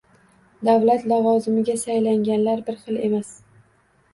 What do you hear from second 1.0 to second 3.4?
lavozimiga saylanganlar bir xil emas